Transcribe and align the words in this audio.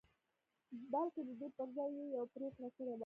بلکې 0.91 1.21
د 1.27 1.29
دې 1.39 1.47
پر 1.57 1.67
ځای 1.77 1.91
يې 1.97 2.05
يوه 2.15 2.25
پرېکړه 2.35 2.67
کړې 2.75 2.93
وه. 2.95 2.97